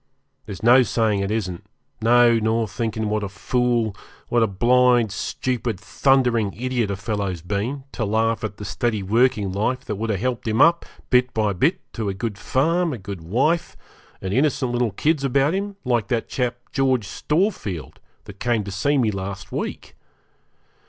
There's 0.47 0.63
no 0.63 0.81
saying 0.81 1.19
it 1.19 1.29
isn't; 1.29 1.63
no, 2.01 2.39
nor 2.39 2.67
thinking 2.67 3.07
what 3.07 3.21
a 3.21 3.29
fool, 3.29 3.95
what 4.29 4.41
a 4.41 4.47
blind, 4.47 5.11
stupid, 5.11 5.79
thundering 5.79 6.53
idiot 6.55 6.89
a 6.89 6.95
fellow's 6.95 7.43
been, 7.43 7.83
to 7.91 8.03
laugh 8.03 8.43
at 8.43 8.57
the 8.57 8.65
steady 8.65 9.03
working 9.03 9.51
life 9.51 9.85
that 9.85 9.97
would 9.97 10.09
have 10.09 10.19
helped 10.19 10.47
him 10.47 10.59
up, 10.59 10.87
bit 11.11 11.31
by 11.35 11.53
bit, 11.53 11.79
to 11.93 12.09
a 12.09 12.15
good 12.15 12.39
farm, 12.39 12.93
a 12.93 12.97
good 12.97 13.21
wife, 13.21 13.77
and 14.23 14.33
innocent 14.33 14.71
little 14.71 14.89
kids 14.89 15.23
about 15.23 15.53
him, 15.53 15.75
like 15.85 16.07
that 16.07 16.27
chap, 16.27 16.57
George 16.71 17.05
Storefield, 17.07 17.99
that 18.23 18.39
came 18.39 18.63
to 18.63 18.71
see 18.71 18.97
me 18.97 19.11
last 19.11 19.51
week. 19.51 19.95